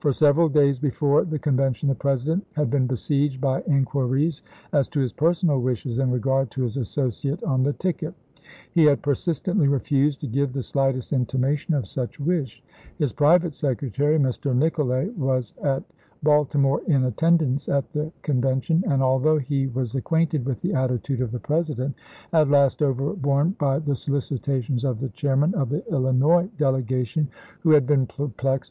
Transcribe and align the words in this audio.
For 0.00 0.12
several 0.12 0.50
days 0.50 0.78
before 0.78 1.24
the 1.24 1.38
Con 1.38 1.56
vention 1.56 1.88
the 1.88 1.94
President 1.94 2.46
had 2.52 2.68
been 2.68 2.86
besieged 2.86 3.40
by 3.40 3.62
in 3.62 3.86
quiries 3.86 4.42
as 4.70 4.86
to 4.88 5.00
his 5.00 5.14
personal 5.14 5.60
wishes 5.62 5.98
in 5.98 6.10
regard 6.10 6.50
to 6.50 6.62
his 6.64 6.76
associate 6.76 7.42
on 7.42 7.62
the 7.62 7.72
ticket. 7.72 8.12
He 8.70 8.84
had 8.84 9.00
persistently 9.00 9.68
refused 9.68 10.20
to 10.20 10.26
give 10.26 10.52
the 10.52 10.62
slightest 10.62 11.14
intimation 11.14 11.72
of 11.72 11.86
such 11.86 12.20
wish. 12.20 12.62
His 12.98 13.14
private 13.14 13.54
secretary, 13.54 14.18
Mr. 14.18 14.54
Nicolay, 14.54 15.08
was 15.16 15.54
at 15.62 15.82
Baltimore 16.22 16.82
in 16.86 17.04
attendance 17.04 17.66
at 17.66 17.90
the 17.94 18.12
Convention; 18.20 18.84
and 18.86 19.02
although 19.02 19.38
he 19.38 19.68
was 19.68 19.94
acquainted 19.94 20.44
with 20.44 20.60
this 20.60 20.74
attitude 20.74 21.22
of 21.22 21.32
the 21.32 21.40
President, 21.40 21.94
at 22.34 22.50
last, 22.50 22.82
overborne 22.82 23.56
by 23.58 23.78
the 23.78 23.94
solicitations 23.96 24.84
of 24.84 25.00
the 25.00 25.08
chairman 25.08 25.52
LINCOLN 25.52 25.80
RENOMINATED 25.88 25.88
73 25.88 25.96
of 25.96 26.18
the 26.18 26.26
Illinois 26.28 26.48
delegation, 26.58 27.28
who 27.60 27.70
had 27.70 27.86
been 27.86 28.04
perplexed 28.06 28.70